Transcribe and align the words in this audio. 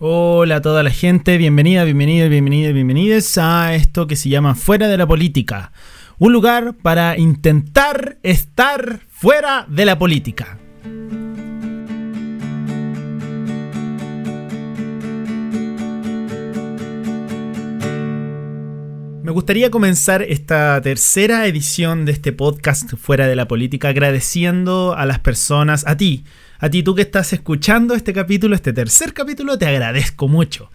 Hola 0.00 0.56
a 0.56 0.62
toda 0.62 0.84
la 0.84 0.90
gente, 0.90 1.36
bienvenida, 1.38 1.82
bienvenidos 1.82 3.36
a 3.36 3.74
esto 3.74 4.06
que 4.06 4.14
se 4.14 4.28
llama 4.28 4.54
Fuera 4.54 4.86
de 4.86 4.96
la 4.96 5.08
Política. 5.08 5.72
Un 6.18 6.32
lugar 6.32 6.76
para 6.80 7.18
intentar 7.18 8.16
estar 8.22 9.00
fuera 9.08 9.66
de 9.68 9.84
la 9.84 9.98
política. 9.98 10.56
Me 19.24 19.32
gustaría 19.32 19.72
comenzar 19.72 20.22
esta 20.22 20.80
tercera 20.80 21.44
edición 21.46 22.04
de 22.04 22.12
este 22.12 22.32
podcast 22.32 22.94
Fuera 22.94 23.26
de 23.26 23.34
la 23.34 23.48
Política 23.48 23.88
agradeciendo 23.88 24.94
a 24.96 25.04
las 25.06 25.18
personas, 25.18 25.84
a 25.88 25.96
ti, 25.96 26.22
a 26.58 26.70
ti 26.70 26.82
tú 26.82 26.94
que 26.94 27.02
estás 27.02 27.32
escuchando 27.32 27.94
este 27.94 28.12
capítulo, 28.12 28.54
este 28.54 28.72
tercer 28.72 29.14
capítulo, 29.14 29.58
te 29.58 29.66
agradezco 29.66 30.28
mucho. 30.28 30.70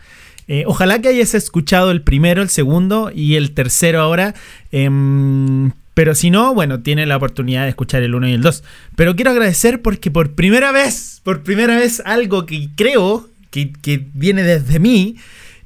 Eh, 0.47 0.63
ojalá 0.67 0.99
que 0.99 1.07
hayas 1.07 1.33
escuchado 1.33 1.91
el 1.91 2.01
primero, 2.01 2.41
el 2.41 2.49
segundo 2.49 3.11
y 3.13 3.35
el 3.35 3.51
tercero 3.51 4.01
ahora. 4.01 4.33
Em, 4.71 5.71
pero 5.93 6.15
si 6.15 6.29
no, 6.31 6.53
bueno, 6.53 6.81
tiene 6.81 7.05
la 7.05 7.17
oportunidad 7.17 7.63
de 7.63 7.69
escuchar 7.69 8.03
el 8.03 8.15
uno 8.15 8.27
y 8.27 8.33
el 8.33 8.41
dos. 8.41 8.63
Pero 8.95 9.15
quiero 9.15 9.31
agradecer 9.31 9.81
porque 9.81 10.11
por 10.11 10.31
primera 10.33 10.71
vez, 10.71 11.21
por 11.23 11.43
primera 11.43 11.77
vez, 11.77 12.01
algo 12.05 12.45
que 12.45 12.69
creo 12.75 13.29
que, 13.51 13.71
que 13.71 14.05
viene 14.13 14.43
desde 14.43 14.79
mí, 14.79 15.15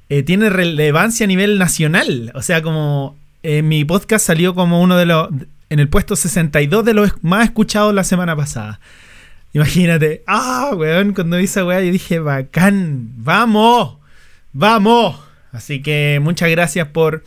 eh, 0.09 0.23
tiene 0.23 0.49
relevancia 0.49 1.23
a 1.23 1.27
nivel 1.27 1.57
nacional. 1.57 2.31
O 2.35 2.41
sea, 2.41 2.61
como 2.61 3.15
eh, 3.43 3.61
mi 3.61 3.85
podcast 3.85 4.25
salió 4.25 4.53
como 4.53 4.81
uno 4.81 4.97
de 4.97 5.05
los. 5.05 5.29
en 5.69 5.79
el 5.79 5.89
puesto 5.89 6.15
62 6.15 6.85
de 6.85 6.93
los 6.93 7.11
más 7.21 7.45
escuchados 7.45 7.93
la 7.93 8.03
semana 8.03 8.35
pasada. 8.35 8.79
Imagínate, 9.53 10.23
ah, 10.27 10.71
weón, 10.75 11.13
cuando 11.13 11.37
vi 11.37 11.45
esa 11.45 11.65
weá 11.65 11.81
yo 11.81 11.91
dije, 11.91 12.19
bacán, 12.19 13.11
vamos, 13.17 13.97
vamos. 14.53 15.19
Así 15.51 15.81
que 15.81 16.19
muchas 16.21 16.49
gracias 16.49 16.87
por, 16.89 17.23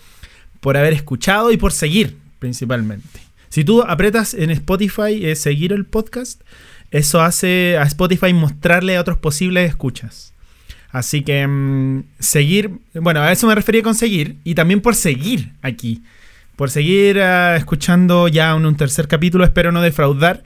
por 0.61 0.77
haber 0.77 0.93
escuchado 0.93 1.51
y 1.51 1.57
por 1.57 1.73
seguir, 1.73 2.17
principalmente. 2.39 3.21
Si 3.49 3.65
tú 3.65 3.83
apretas 3.83 4.35
en 4.35 4.51
Spotify 4.51 5.27
eh, 5.27 5.35
seguir 5.35 5.73
el 5.73 5.87
podcast, 5.87 6.41
eso 6.91 7.21
hace 7.21 7.77
a 7.79 7.83
Spotify 7.83 8.33
mostrarle 8.33 8.97
a 8.97 9.01
otros 9.01 9.19
posibles 9.19 9.69
escuchas. 9.69 10.33
Así 10.91 11.23
que 11.23 11.47
mm, 11.47 12.05
seguir, 12.19 12.71
bueno, 12.95 13.21
a 13.21 13.33
eso 13.33 13.47
me 13.47 13.55
refería 13.55 13.83
con 13.83 13.95
seguir 13.95 14.37
y 14.45 14.55
también 14.55 14.81
por 14.81 14.95
seguir 14.95 15.53
aquí, 15.63 16.03
por 16.57 16.71
seguir 16.71 17.17
uh, 17.17 17.57
escuchando 17.57 18.29
ya 18.29 18.55
un, 18.55 18.67
un 18.67 18.77
tercer 18.77 19.09
capítulo, 19.09 19.45
espero 19.45 19.73
no 19.73 19.83
defraudar. 19.83 20.43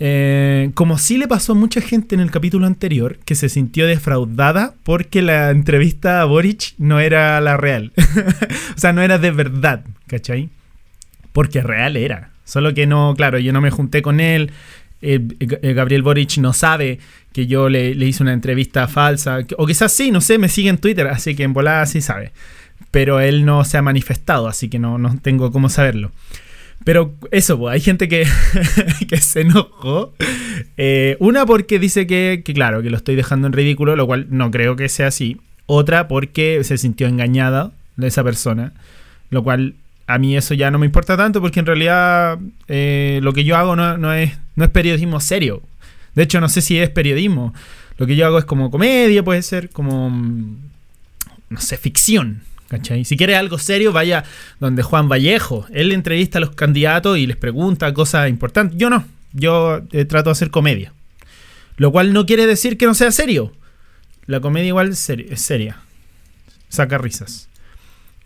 Eh, 0.00 0.70
como 0.74 0.96
sí 0.96 1.18
le 1.18 1.26
pasó 1.26 1.52
a 1.52 1.56
mucha 1.56 1.80
gente 1.80 2.14
en 2.14 2.20
el 2.20 2.30
capítulo 2.30 2.66
anterior, 2.66 3.18
que 3.24 3.34
se 3.34 3.48
sintió 3.48 3.86
defraudada 3.86 4.74
porque 4.84 5.22
la 5.22 5.50
entrevista 5.50 6.20
a 6.20 6.24
Boric 6.24 6.74
no 6.78 7.00
era 7.00 7.40
la 7.40 7.56
real. 7.56 7.92
o 8.76 8.78
sea, 8.78 8.92
no 8.92 9.02
era 9.02 9.18
de 9.18 9.30
verdad, 9.30 9.84
¿cachai? 10.06 10.50
Porque 11.32 11.62
real 11.62 11.96
era. 11.96 12.30
Solo 12.44 12.74
que 12.74 12.86
no, 12.86 13.14
claro, 13.16 13.38
yo 13.38 13.52
no 13.52 13.60
me 13.60 13.70
junté 13.70 14.00
con 14.02 14.20
él. 14.20 14.52
Eh, 15.02 15.20
eh, 15.40 15.72
Gabriel 15.74 16.02
Boric 16.02 16.38
no 16.38 16.52
sabe 16.52 16.98
que 17.32 17.46
yo 17.46 17.68
le, 17.68 17.94
le, 17.94 18.06
hice 18.06 18.22
una 18.22 18.32
entrevista 18.32 18.88
falsa. 18.88 19.40
O 19.56 19.66
quizás 19.66 19.92
sí, 19.92 20.10
no 20.10 20.20
sé, 20.20 20.38
me 20.38 20.48
sigue 20.48 20.70
en 20.70 20.78
Twitter, 20.78 21.06
así 21.08 21.34
que 21.34 21.42
en 21.42 21.52
volada 21.52 21.84
sí 21.86 22.00
sabe. 22.00 22.32
Pero 22.90 23.20
él 23.20 23.44
no 23.44 23.64
se 23.64 23.76
ha 23.76 23.82
manifestado, 23.82 24.48
así 24.48 24.68
que 24.68 24.78
no, 24.78 24.96
no 24.96 25.18
tengo 25.20 25.52
cómo 25.52 25.68
saberlo. 25.68 26.12
Pero 26.88 27.14
eso, 27.32 27.68
hay 27.68 27.82
gente 27.82 28.08
que, 28.08 28.24
se 29.20 29.42
enojó. 29.42 30.14
Eh, 30.78 31.18
una 31.20 31.44
porque 31.44 31.78
dice 31.78 32.06
que, 32.06 32.42
claro, 32.42 32.80
que 32.80 32.88
lo 32.88 32.96
estoy 32.96 33.14
dejando 33.14 33.46
en 33.46 33.52
ridículo, 33.52 33.94
lo 33.94 34.06
cual 34.06 34.28
no 34.30 34.50
creo 34.50 34.74
que 34.74 34.88
sea 34.88 35.08
así. 35.08 35.36
Otra 35.66 36.08
porque 36.08 36.64
se 36.64 36.78
sintió 36.78 37.06
engañada 37.06 37.72
de 37.96 38.06
esa 38.06 38.24
persona, 38.24 38.72
lo 39.28 39.44
cual 39.44 39.74
a 40.06 40.16
mí 40.16 40.34
eso 40.34 40.54
ya 40.54 40.70
no 40.70 40.78
me 40.78 40.86
importa 40.86 41.18
tanto 41.18 41.42
porque 41.42 41.60
en 41.60 41.66
realidad 41.66 42.38
eh, 42.68 43.20
lo 43.22 43.34
que 43.34 43.44
yo 43.44 43.58
hago 43.58 43.76
no, 43.76 44.14
es, 44.14 44.38
no 44.56 44.64
es 44.64 44.70
periodismo 44.70 45.20
serio. 45.20 45.60
De 46.14 46.22
hecho, 46.22 46.40
no 46.40 46.48
sé 46.48 46.62
si 46.62 46.78
es 46.78 46.88
periodismo. 46.88 47.52
Lo 47.98 48.06
que 48.06 48.16
yo 48.16 48.24
hago 48.24 48.38
es 48.38 48.46
como 48.46 48.70
comedia, 48.70 49.22
puede 49.22 49.42
ser 49.42 49.68
como, 49.68 50.08
no 51.50 51.60
sé, 51.60 51.76
ficción. 51.76 52.40
¿Cachai? 52.68 53.04
Si 53.04 53.16
quiere 53.16 53.34
algo 53.34 53.58
serio, 53.58 53.92
vaya 53.92 54.24
donde 54.60 54.82
Juan 54.82 55.08
Vallejo. 55.08 55.66
Él 55.72 55.92
entrevista 55.92 56.38
a 56.38 56.40
los 56.40 56.50
candidatos 56.50 57.16
y 57.16 57.26
les 57.26 57.36
pregunta 57.36 57.92
cosas 57.94 58.28
importantes. 58.28 58.78
Yo 58.78 58.90
no. 58.90 59.06
Yo 59.32 59.80
eh, 59.92 60.04
trato 60.04 60.28
de 60.28 60.32
hacer 60.32 60.50
comedia. 60.50 60.92
Lo 61.76 61.90
cual 61.92 62.12
no 62.12 62.26
quiere 62.26 62.46
decir 62.46 62.76
que 62.76 62.86
no 62.86 62.94
sea 62.94 63.10
serio. 63.10 63.52
La 64.26 64.40
comedia 64.40 64.68
igual 64.68 64.90
es, 64.90 64.98
seri 64.98 65.26
es 65.30 65.40
seria. 65.40 65.78
Saca 66.68 66.98
risas. 66.98 67.48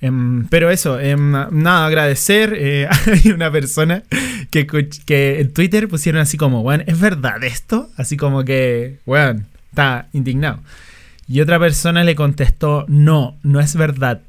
Um, 0.00 0.46
pero 0.48 0.70
eso, 0.70 0.96
um, 0.96 1.30
nada, 1.30 1.86
agradecer. 1.86 2.54
Eh, 2.56 2.88
hay 3.06 3.30
una 3.30 3.52
persona 3.52 4.02
que, 4.50 4.66
que, 4.66 5.40
en 5.40 5.52
Twitter 5.52 5.86
pusieron 5.86 6.20
así 6.20 6.36
como, 6.36 6.64
bueno, 6.64 6.82
¿es 6.88 6.98
verdad 6.98 7.44
esto? 7.44 7.88
Así 7.96 8.16
como 8.16 8.44
que, 8.44 8.98
bueno, 9.06 9.44
está 9.70 10.08
indignado. 10.12 10.58
Y 11.28 11.40
otra 11.40 11.60
persona 11.60 12.02
le 12.02 12.16
contestó, 12.16 12.84
no, 12.88 13.36
no 13.44 13.60
es 13.60 13.76
verdad 13.76 14.22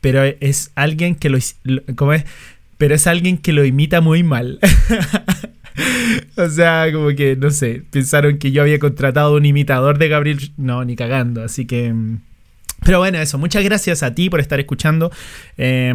pero 0.00 0.22
es 0.22 0.70
alguien 0.74 1.14
que 1.14 1.28
lo, 1.30 1.38
¿cómo 1.96 2.12
es? 2.12 2.24
Pero 2.76 2.94
es 2.94 3.06
alguien 3.06 3.38
que 3.38 3.52
lo 3.52 3.64
imita 3.64 4.00
muy 4.00 4.22
mal. 4.22 4.60
o 6.36 6.48
sea, 6.48 6.92
como 6.92 7.08
que, 7.08 7.36
no 7.36 7.50
sé, 7.50 7.82
pensaron 7.90 8.38
que 8.38 8.52
yo 8.52 8.62
había 8.62 8.78
contratado 8.78 9.34
un 9.34 9.46
imitador 9.46 9.98
de 9.98 10.08
Gabriel. 10.08 10.52
No, 10.56 10.84
ni 10.84 10.96
cagando, 10.96 11.42
así 11.42 11.66
que... 11.66 11.92
Mm. 11.92 12.20
Pero 12.84 12.98
bueno, 12.98 13.18
eso, 13.18 13.38
muchas 13.38 13.64
gracias 13.64 14.04
a 14.04 14.14
ti 14.14 14.30
por 14.30 14.38
estar 14.38 14.60
escuchando 14.60 15.10
eh, 15.56 15.92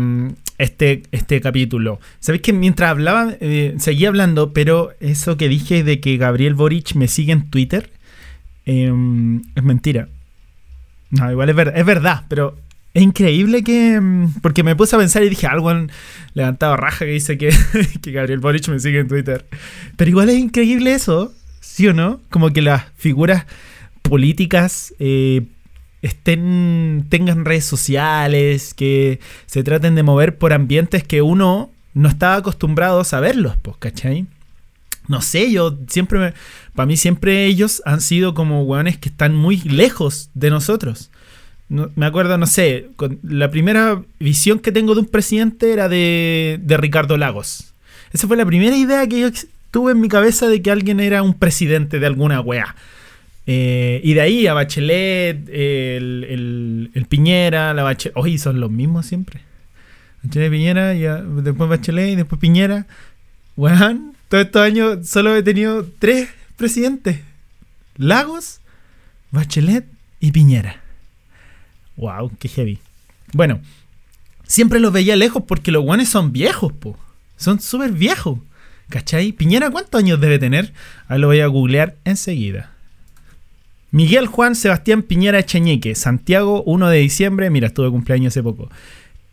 este, 0.57 1.03
este 1.11 1.39
capítulo. 1.39 2.01
Sabéis 2.19 2.41
que 2.41 2.51
mientras 2.51 2.89
hablaba, 2.89 3.35
eh, 3.39 3.75
seguía 3.77 4.09
hablando, 4.09 4.51
pero 4.51 4.91
eso 4.99 5.37
que 5.37 5.47
dije 5.47 5.83
de 5.83 6.01
que 6.01 6.17
Gabriel 6.17 6.55
Boric 6.55 6.95
me 6.95 7.07
sigue 7.07 7.31
en 7.31 7.49
Twitter 7.49 7.89
eh, 8.65 8.91
es 9.55 9.63
mentira. 9.63 10.09
No, 11.09 11.31
igual 11.31 11.49
es, 11.49 11.55
ver 11.55 11.73
es 11.75 11.85
verdad, 11.85 12.25
pero 12.27 12.57
es 12.93 13.01
increíble 13.01 13.63
que. 13.63 13.99
Mm, 13.99 14.41
porque 14.41 14.63
me 14.63 14.75
puse 14.75 14.95
a 14.95 14.99
pensar 14.99 15.23
y 15.23 15.29
dije, 15.29 15.47
algo 15.47 15.69
han 15.69 15.91
levantado 16.33 16.77
raja 16.77 17.05
que 17.05 17.11
dice 17.11 17.37
que, 17.37 17.51
Gabriel 18.11 18.39
Boric 18.39 18.67
me 18.67 18.79
sigue 18.79 18.99
en 18.99 19.07
Twitter. 19.07 19.45
Pero 19.97 20.09
igual 20.09 20.29
es 20.29 20.37
increíble 20.37 20.93
eso, 20.93 21.33
¿sí 21.59 21.87
o 21.87 21.93
no? 21.93 22.21
Como 22.29 22.51
que 22.51 22.61
las 22.61 22.83
figuras 22.95 23.45
políticas 24.03 24.93
eh, 24.99 25.47
estén. 26.01 27.05
tengan 27.09 27.45
redes 27.45 27.65
sociales, 27.65 28.73
que 28.73 29.19
se 29.47 29.63
traten 29.63 29.95
de 29.95 30.03
mover 30.03 30.37
por 30.37 30.53
ambientes 30.53 31.03
que 31.03 31.21
uno 31.21 31.71
no 31.95 32.09
estaba 32.09 32.35
acostumbrado 32.35 32.99
a 32.99 33.05
saberlos, 33.05 33.55
pues, 33.61 33.77
¿cachai? 33.77 34.27
No 35.07 35.21
sé, 35.21 35.51
yo 35.51 35.77
siempre 35.87 36.33
Para 36.75 36.85
mí 36.85 36.95
siempre 36.95 37.45
ellos 37.45 37.81
han 37.85 37.99
sido 38.01 38.33
como 38.33 38.63
weones 38.63 38.97
que 38.97 39.09
están 39.09 39.35
muy 39.35 39.57
lejos 39.61 40.29
de 40.33 40.49
nosotros. 40.49 41.09
Me 41.73 42.05
acuerdo, 42.05 42.37
no 42.37 42.45
sé, 42.45 42.89
la 43.23 43.49
primera 43.49 44.03
visión 44.19 44.59
que 44.59 44.71
tengo 44.71 44.93
de 44.93 45.01
un 45.01 45.07
presidente 45.07 45.73
era 45.73 45.89
de, 45.89 46.59
Ricardo 46.67 47.17
Lagos. 47.17 47.73
Esa 48.11 48.27
fue 48.27 48.37
la 48.37 48.45
primera 48.45 48.77
idea 48.77 49.07
que 49.07 49.19
yo 49.19 49.29
tuve 49.71 49.93
en 49.93 49.99
mi 49.99 50.07
cabeza 50.07 50.47
de 50.47 50.61
que 50.61 50.69
alguien 50.69 50.99
era 50.99 51.23
un 51.23 51.33
presidente 51.33 51.99
de 51.99 52.05
alguna 52.05 52.41
wea. 52.41 52.75
Eh, 53.47 54.01
y 54.03 54.13
de 54.13 54.21
ahí 54.21 54.45
a 54.45 54.53
Bachelet, 54.53 55.49
el, 55.49 56.91
el, 56.93 57.05
Piñera, 57.09 57.73
la 57.73 57.81
Bachelet. 57.81 58.15
Oye, 58.17 58.37
son 58.37 58.59
los 58.59 58.69
mismos 58.69 59.07
siempre. 59.07 59.41
Bachelet, 60.21 60.51
Piñera, 60.51 60.93
y 60.93 61.01
después 61.41 61.67
Bachelet 61.67 62.11
y 62.11 62.15
después 62.15 62.39
Piñera. 62.39 62.85
Weón, 63.57 64.13
todos 64.29 64.45
estos 64.45 64.61
años 64.61 65.09
solo 65.09 65.35
he 65.35 65.41
tenido 65.41 65.87
tres 65.97 66.29
presidentes: 66.55 67.19
Lagos, 67.97 68.61
Bachelet 69.31 69.85
y 70.19 70.31
Piñera. 70.31 70.82
Wow, 71.97 72.31
qué 72.39 72.47
heavy. 72.47 72.79
Bueno, 73.33 73.59
siempre 74.45 74.79
los 74.79 74.93
veía 74.93 75.15
lejos 75.15 75.43
porque 75.47 75.71
los 75.71 75.83
guanes 75.83 76.09
son 76.09 76.31
viejos, 76.31 76.71
po. 76.73 76.95
Son 77.37 77.59
súper 77.59 77.91
viejos. 77.91 78.39
¿Cachai? 78.89 79.31
Piñera, 79.31 79.71
¿cuántos 79.71 79.97
años 79.99 80.21
debe 80.21 80.37
tener? 80.39 80.73
Ahí 81.07 81.19
lo 81.19 81.27
voy 81.27 81.39
a 81.39 81.47
googlear 81.47 81.95
enseguida. 82.05 82.71
Miguel 83.91 84.27
Juan 84.27 84.55
Sebastián 84.55 85.03
Piñera 85.03 85.39
Echeñique, 85.39 85.95
Santiago, 85.95 86.63
1 86.63 86.89
de 86.89 86.97
diciembre, 86.97 87.51
mira, 87.51 87.67
estuve 87.67 87.91
cumpleaños 87.91 88.33
hace 88.33 88.41
poco, 88.41 88.71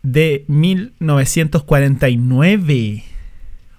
de 0.03 0.45
1949. 0.47 3.03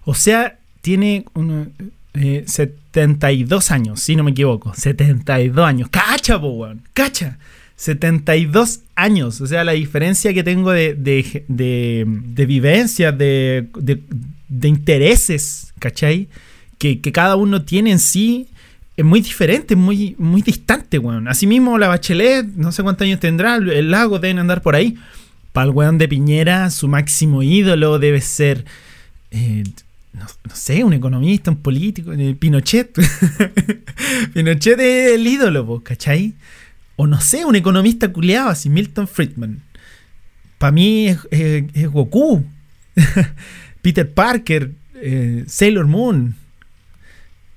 O 0.04 0.14
sea, 0.14 0.58
tiene 0.80 1.24
uno, 1.34 1.68
eh, 2.14 2.42
72 2.46 3.70
años, 3.70 4.00
si 4.00 4.16
no 4.16 4.24
me 4.24 4.32
equivoco. 4.32 4.74
72 4.74 5.64
años. 5.64 5.88
¡Cacha, 5.88 6.40
po, 6.40 6.48
weón! 6.48 6.82
¡Cacha! 6.92 7.38
72 7.76 8.80
años. 8.94 9.40
O 9.40 9.46
sea, 9.46 9.64
la 9.64 9.72
diferencia 9.72 10.32
que 10.32 10.42
tengo 10.42 10.70
de, 10.70 10.94
de, 10.94 11.44
de, 11.48 12.46
vivencias, 12.46 13.16
de, 13.16 13.68
de, 14.48 14.68
intereses, 14.68 15.72
¿cachai? 15.78 16.28
Que, 16.78 17.00
que, 17.00 17.12
cada 17.12 17.36
uno 17.36 17.62
tiene 17.62 17.92
en 17.92 17.98
sí 17.98 18.48
es 18.96 19.04
muy 19.04 19.20
diferente, 19.20 19.74
muy, 19.74 20.14
muy 20.18 20.42
distante, 20.42 20.98
weón. 20.98 21.28
Asimismo, 21.28 21.78
la 21.78 21.88
Bachelet, 21.88 22.46
no 22.56 22.72
sé 22.72 22.82
cuántos 22.82 23.06
años 23.06 23.20
tendrá, 23.20 23.56
el 23.56 23.90
lago 23.90 24.18
deben 24.18 24.38
andar 24.38 24.62
por 24.62 24.74
ahí. 24.74 24.96
Para 25.52 25.66
el 25.66 25.70
weón 25.72 25.98
de 25.98 26.08
Piñera, 26.08 26.70
su 26.70 26.88
máximo 26.88 27.42
ídolo 27.42 27.98
debe 27.98 28.20
ser, 28.20 28.64
eh, 29.30 29.64
no, 30.12 30.26
sé, 30.54 30.84
un 30.84 30.92
economista, 30.92 31.50
un 31.50 31.58
político, 31.58 32.12
eh, 32.12 32.36
Pinochet. 32.38 32.94
Pinochet 34.34 34.78
es 34.78 35.12
el 35.12 35.26
ídolo, 35.26 35.82
¿cachai? 35.82 36.34
O 36.96 37.06
no 37.06 37.20
sé, 37.20 37.44
un 37.44 37.56
economista 37.56 38.12
culiado, 38.12 38.50
así, 38.50 38.68
Milton 38.68 39.08
Friedman. 39.08 39.62
Para 40.58 40.72
mí 40.72 41.08
es, 41.08 41.90
Goku, 41.90 42.44
Peter 43.82 44.08
Parker, 44.08 44.70
eh, 44.94 45.44
Sailor 45.46 45.86
Moon. 45.86 46.36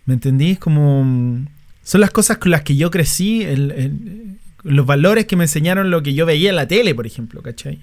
¿Me 0.06 0.16
entendís? 0.16 0.58
Como. 0.60 1.46
Son 1.84 2.02
las 2.02 2.12
cosas 2.12 2.38
con 2.38 2.52
las 2.52 2.64
que 2.64 2.76
yo 2.76 2.90
crecí, 2.90 3.46
los 4.64 4.86
valores 4.88 5.26
que 5.26 5.36
me 5.36 5.44
enseñaron 5.44 5.92
lo 5.92 6.02
que 6.02 6.16
yo 6.16 6.26
veía 6.26 6.50
en 6.50 6.56
la 6.56 6.68
tele, 6.68 6.96
por 6.96 7.06
ejemplo, 7.06 7.44
¿cachai? 7.44 7.80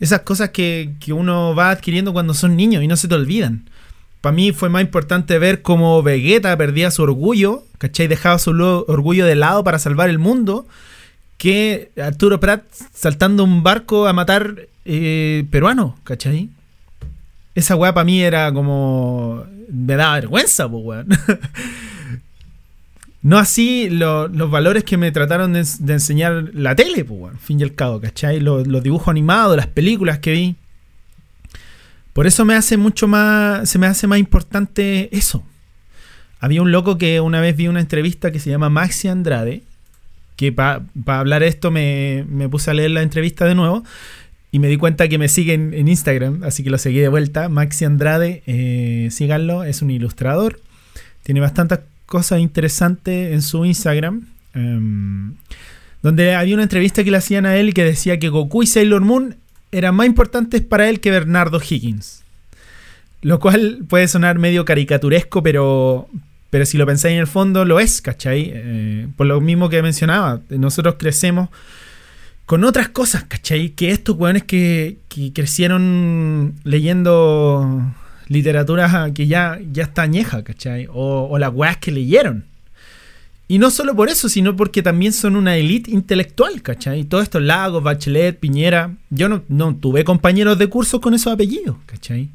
Esas 0.00 0.20
cosas 0.20 0.50
que, 0.50 0.94
que 1.00 1.12
uno 1.12 1.54
va 1.54 1.70
adquiriendo 1.70 2.14
cuando 2.14 2.32
son 2.32 2.56
niños 2.56 2.82
y 2.82 2.88
no 2.88 2.96
se 2.96 3.08
te 3.08 3.14
olvidan. 3.14 3.68
Para 4.24 4.36
mí 4.36 4.52
fue 4.52 4.70
más 4.70 4.80
importante 4.80 5.38
ver 5.38 5.60
cómo 5.60 6.02
Vegeta 6.02 6.56
perdía 6.56 6.90
su 6.90 7.02
orgullo, 7.02 7.62
¿cachai? 7.76 8.08
Dejaba 8.08 8.38
su 8.38 8.52
orgullo 8.52 9.26
de 9.26 9.34
lado 9.34 9.62
para 9.64 9.78
salvar 9.78 10.08
el 10.08 10.18
mundo, 10.18 10.66
que 11.36 11.90
Arturo 12.02 12.40
Prat 12.40 12.64
saltando 12.94 13.44
un 13.44 13.62
barco 13.62 14.06
a 14.06 14.14
matar 14.14 14.68
eh, 14.86 15.44
peruanos, 15.50 15.92
¿cachai? 16.04 16.48
Esa 17.54 17.76
weá 17.76 17.92
para 17.92 18.06
mí 18.06 18.22
era 18.22 18.50
como. 18.54 19.44
Me 19.68 19.94
daba 19.94 20.14
vergüenza, 20.14 20.70
pues 20.70 20.82
weón. 20.82 21.08
no 23.20 23.36
así 23.36 23.90
los 23.90 24.50
valores 24.50 24.84
que 24.84 24.96
me 24.96 25.12
trataron 25.12 25.52
de, 25.52 25.66
enseñar 25.92 26.48
la 26.54 26.74
tele, 26.74 27.04
pues 27.04 27.20
weón. 27.20 27.38
Fin 27.38 27.60
y 27.60 27.62
al 27.62 27.74
cabo, 27.74 28.00
¿cachai? 28.00 28.40
Los 28.40 28.82
dibujos 28.82 29.08
animados, 29.08 29.54
las 29.54 29.66
películas 29.66 30.20
que 30.20 30.32
vi. 30.32 30.56
Por 32.14 32.28
eso 32.28 32.44
me 32.44 32.54
hace 32.54 32.76
mucho 32.76 33.08
más, 33.08 33.68
se 33.68 33.78
me 33.78 33.86
hace 33.86 34.06
más 34.06 34.20
importante 34.20 35.14
eso. 35.14 35.44
Había 36.38 36.62
un 36.62 36.70
loco 36.70 36.96
que 36.96 37.20
una 37.20 37.40
vez 37.40 37.56
vi 37.56 37.66
una 37.66 37.80
entrevista 37.80 38.30
que 38.30 38.38
se 38.38 38.50
llama 38.50 38.70
Maxi 38.70 39.08
Andrade, 39.08 39.62
que 40.36 40.52
para 40.52 40.84
hablar 41.06 41.42
esto 41.42 41.72
me, 41.72 42.24
puse 42.50 42.70
a 42.70 42.74
leer 42.74 42.92
la 42.92 43.02
entrevista 43.02 43.46
de 43.46 43.56
nuevo 43.56 43.82
y 44.52 44.60
me 44.60 44.68
di 44.68 44.76
cuenta 44.76 45.08
que 45.08 45.18
me 45.18 45.26
siguen 45.26 45.74
en 45.74 45.88
Instagram, 45.88 46.44
así 46.44 46.62
que 46.62 46.70
lo 46.70 46.78
seguí 46.78 47.00
de 47.00 47.08
vuelta. 47.08 47.48
Maxi 47.48 47.84
Andrade, 47.84 48.44
eh, 48.46 49.08
síganlo, 49.10 49.64
es 49.64 49.82
un 49.82 49.90
ilustrador, 49.90 50.60
tiene 51.24 51.40
bastantes 51.40 51.80
cosas 52.06 52.38
interesantes 52.38 53.32
en 53.32 53.42
su 53.42 53.64
Instagram. 53.64 54.28
Em, 54.54 55.34
donde 56.00 56.34
había 56.36 56.54
una 56.54 56.62
entrevista 56.62 57.02
que 57.02 57.10
le 57.10 57.16
hacían 57.16 57.44
a 57.44 57.56
él 57.56 57.74
que 57.74 57.82
decía 57.82 58.20
que 58.20 58.28
Goku 58.28 58.62
y 58.62 58.66
Sailor 58.66 59.00
Moon 59.00 59.36
eran 59.74 59.94
más 59.94 60.06
importantes 60.06 60.60
para 60.62 60.88
él 60.88 61.00
que 61.00 61.10
Bernardo 61.10 61.60
Higgins. 61.60 62.22
Lo 63.22 63.40
cual 63.40 63.78
puede 63.88 64.06
sonar 64.08 64.38
medio 64.38 64.64
caricaturesco, 64.64 65.42
pero, 65.42 66.08
pero 66.50 66.66
si 66.66 66.78
lo 66.78 66.86
pensáis 66.86 67.14
en 67.14 67.20
el 67.20 67.26
fondo, 67.26 67.64
lo 67.64 67.80
es, 67.80 68.00
¿cachai? 68.00 68.52
Eh, 68.54 69.08
por 69.16 69.26
lo 69.26 69.40
mismo 69.40 69.68
que 69.68 69.82
mencionaba, 69.82 70.40
nosotros 70.50 70.96
crecemos 70.98 71.48
con 72.46 72.64
otras 72.64 72.88
cosas, 72.90 73.24
¿cachai? 73.24 73.70
Que 73.70 73.90
estos 73.90 74.16
weones 74.16 74.44
que, 74.44 74.98
que 75.08 75.32
crecieron 75.32 76.54
leyendo 76.64 77.94
literatura 78.28 79.10
que 79.14 79.26
ya, 79.26 79.58
ya 79.72 79.84
está 79.84 80.02
añeja, 80.02 80.44
¿cachai? 80.44 80.86
O, 80.92 81.28
o 81.30 81.38
las 81.38 81.52
weas 81.52 81.78
que 81.78 81.90
leyeron. 81.90 82.44
Y 83.46 83.58
no 83.58 83.70
solo 83.70 83.94
por 83.94 84.08
eso, 84.08 84.28
sino 84.28 84.56
porque 84.56 84.82
también 84.82 85.12
son 85.12 85.36
una 85.36 85.56
élite 85.56 85.90
intelectual, 85.90 86.62
¿cachai? 86.62 87.04
Todos 87.04 87.24
estos 87.24 87.42
lagos, 87.42 87.82
Bachelet, 87.82 88.38
Piñera, 88.38 88.94
yo 89.10 89.28
no, 89.28 89.42
no, 89.48 89.76
tuve 89.76 90.02
compañeros 90.02 90.58
de 90.58 90.68
curso 90.68 91.00
con 91.00 91.12
esos 91.12 91.32
apellidos, 91.32 91.76
¿cachai? 91.84 92.30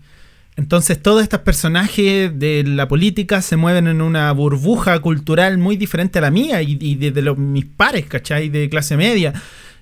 Entonces 0.55 1.01
todos 1.01 1.23
estos 1.23 1.39
personajes 1.39 2.37
de 2.37 2.63
la 2.63 2.87
política 2.87 3.41
se 3.41 3.55
mueven 3.55 3.87
en 3.87 4.01
una 4.01 4.31
burbuja 4.33 4.99
cultural 4.99 5.57
muy 5.57 5.77
diferente 5.77 6.19
a 6.19 6.21
la 6.21 6.31
mía 6.31 6.61
y, 6.61 6.95
de, 6.95 7.21
los, 7.21 7.37
mis 7.37 7.65
pares, 7.65 8.05
¿cachai? 8.05 8.49
De 8.49 8.69
clase 8.69 8.95
media. 8.97 9.33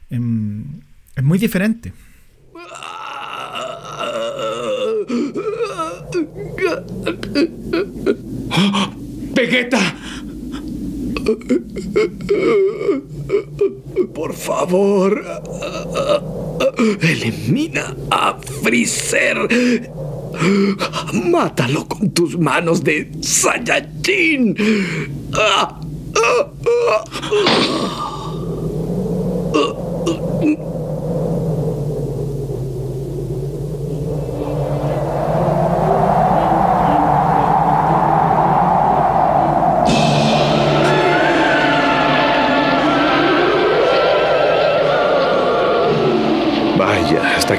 Em, 0.09 0.63
es 1.15 1.23
muy 1.23 1.39
diferente. 1.39 1.93
¡Vegeta! 9.33 9.95
Por 14.13 14.33
favor, 14.33 15.21
elimina 17.01 17.93
a 18.09 18.39
Freezer. 18.63 19.49
Mátalo 21.25 21.85
con 21.85 22.11
tus 22.11 22.39
manos 22.39 22.81
de 22.81 23.11
Saiyajin. 23.19 24.55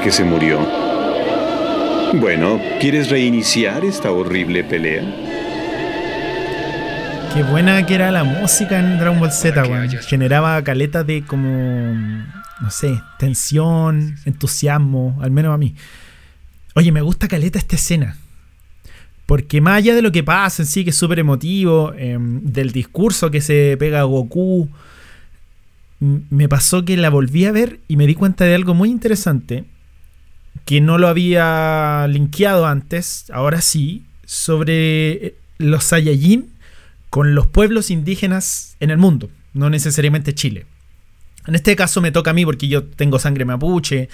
Que 0.09 0.15
se 0.15 0.23
murió. 0.23 0.57
Bueno, 2.15 2.59
¿quieres 2.79 3.11
reiniciar 3.11 3.85
esta 3.85 4.09
horrible 4.09 4.63
pelea? 4.63 5.03
Qué 7.31 7.43
buena 7.43 7.85
que 7.85 7.93
era 7.93 8.09
la 8.09 8.23
música 8.23 8.79
en 8.79 8.97
Dragon 8.97 9.19
Ball 9.19 9.31
Z, 9.31 9.61
weón. 9.65 9.87
Generaba 10.01 10.63
caletas 10.63 11.05
de 11.05 11.21
como, 11.21 11.93
no 12.59 12.71
sé, 12.71 12.99
tensión, 13.19 14.15
entusiasmo, 14.25 15.15
al 15.21 15.29
menos 15.29 15.53
a 15.53 15.59
mí. 15.59 15.75
Oye, 16.73 16.91
me 16.91 17.01
gusta 17.01 17.27
caleta 17.27 17.59
esta 17.59 17.75
escena. 17.75 18.17
Porque 19.27 19.61
más 19.61 19.75
allá 19.75 19.93
de 19.93 20.01
lo 20.01 20.11
que 20.11 20.23
pasa 20.23 20.63
en 20.63 20.67
sí, 20.67 20.83
que 20.83 20.89
es 20.89 20.95
súper 20.95 21.19
emotivo, 21.19 21.93
em, 21.93 22.41
del 22.41 22.71
discurso 22.71 23.29
que 23.29 23.41
se 23.41 23.77
pega 23.77 23.99
a 23.99 24.05
Goku, 24.05 24.69
me 25.99 26.49
pasó 26.49 26.83
que 26.83 26.97
la 26.97 27.11
volví 27.11 27.45
a 27.45 27.51
ver 27.51 27.79
y 27.87 27.95
me 27.95 28.07
di 28.07 28.15
cuenta 28.15 28.45
de 28.45 28.55
algo 28.55 28.73
muy 28.73 28.89
interesante 28.89 29.65
que 30.65 30.81
no 30.81 30.97
lo 30.97 31.07
había 31.07 32.07
linkeado 32.09 32.67
antes, 32.67 33.25
ahora 33.31 33.61
sí, 33.61 34.03
sobre 34.25 35.11
eh, 35.11 35.35
los 35.57 35.83
Saiyajin 35.83 36.49
con 37.09 37.33
los 37.33 37.47
pueblos 37.47 37.89
indígenas 37.89 38.75
en 38.79 38.91
el 38.91 38.97
mundo, 38.97 39.29
no 39.53 39.69
necesariamente 39.69 40.35
Chile. 40.35 40.65
En 41.47 41.55
este 41.55 41.75
caso 41.75 42.01
me 42.01 42.11
toca 42.11 42.31
a 42.31 42.33
mí 42.33 42.45
porque 42.45 42.67
yo 42.67 42.83
tengo 42.83 43.17
sangre 43.17 43.45
mapuche, 43.45 44.09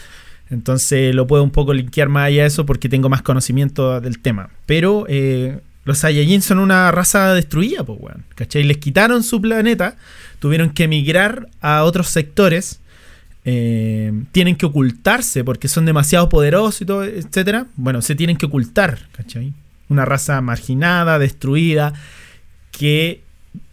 entonces 0.49 1.13
lo 1.13 1.27
puedo 1.27 1.43
un 1.43 1.51
poco 1.51 1.73
linkear 1.73 2.07
más 2.07 2.27
allá 2.27 2.43
de 2.43 2.47
eso 2.47 2.65
porque 2.65 2.87
tengo 2.87 3.09
más 3.09 3.21
conocimiento 3.21 3.99
del 3.99 4.19
tema. 4.19 4.49
Pero 4.65 5.05
eh, 5.09 5.59
los 5.83 5.99
Saiyajin 5.99 6.41
son 6.41 6.59
una 6.59 6.91
raza 6.91 7.33
destruida, 7.33 7.83
pues, 7.83 7.99
weón. 7.99 8.25
¿Cachai? 8.35 8.63
Les 8.63 8.77
quitaron 8.77 9.23
su 9.23 9.41
planeta, 9.41 9.97
tuvieron 10.39 10.69
que 10.69 10.85
emigrar 10.85 11.49
a 11.61 11.83
otros 11.83 12.07
sectores 12.07 12.79
eh, 13.47 14.11
tienen 14.31 14.55
que 14.55 14.65
ocultarse 14.65 15.43
porque 15.43 15.67
son 15.67 15.85
demasiado 15.85 16.29
poderosos 16.29 16.81
y 16.81 16.85
todo, 16.85 17.03
etcétera. 17.03 17.67
Bueno, 17.75 18.01
se 18.01 18.15
tienen 18.15 18.37
que 18.37 18.47
ocultar, 18.47 19.07
¿cachai? 19.11 19.53
Una 19.87 20.03
raza 20.03 20.41
marginada, 20.41 21.19
destruida, 21.19 21.93
que 22.71 23.21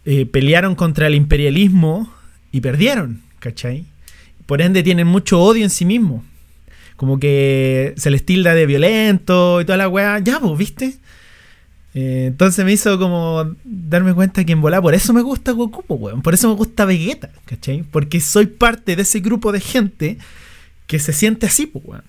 eh, 0.05 0.27
pelearon 0.27 0.75
contra 0.75 1.07
el 1.07 1.15
imperialismo 1.15 2.13
y 2.51 2.61
perdieron, 2.61 3.23
¿cachai? 3.39 3.85
Por 4.45 4.61
ende 4.61 4.83
tienen 4.83 5.07
mucho 5.07 5.41
odio 5.41 5.63
en 5.63 5.71
sí 5.71 5.85
mismos. 5.85 6.23
Como 6.95 7.19
que 7.19 7.93
se 7.97 8.11
les 8.11 8.23
tilda 8.23 8.53
de 8.53 8.67
violento 8.67 9.59
y 9.59 9.65
toda 9.65 9.77
la 9.77 9.89
weá. 9.89 10.19
Ya, 10.19 10.37
vos, 10.37 10.57
¿viste? 10.57 10.97
Eh, 11.95 12.25
entonces 12.27 12.65
me 12.65 12.71
hizo 12.71 12.97
como 12.97 13.55
darme 13.63 14.13
cuenta 14.13 14.43
que 14.43 14.53
en 14.53 14.61
volar, 14.61 14.81
por 14.81 14.95
eso 14.95 15.13
me 15.13 15.21
gusta 15.21 15.51
Goku, 15.51 15.83
weón. 15.93 16.21
Por 16.21 16.33
eso 16.33 16.49
me 16.49 16.55
gusta 16.55 16.85
Vegeta, 16.85 17.29
¿cachai? 17.45 17.83
Porque 17.83 18.19
soy 18.19 18.47
parte 18.47 18.95
de 18.95 19.03
ese 19.03 19.19
grupo 19.19 19.51
de 19.51 19.59
gente 19.59 20.17
que 20.87 20.99
se 20.99 21.13
siente 21.13 21.45
así, 21.45 21.67
pues, 21.67 21.85
weón. 21.85 22.03